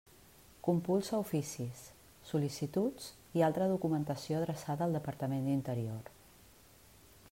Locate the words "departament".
5.01-5.49